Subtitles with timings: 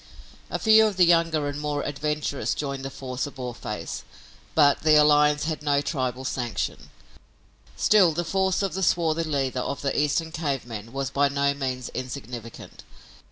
[0.49, 4.01] A few of the younger and more adventurous joined the force of Boarface,
[4.55, 6.89] but the alliance had no tribal sanction.
[7.77, 11.53] Still, the force of the swarthy leader of the Eastern cave men was by no
[11.53, 12.81] means insignificant.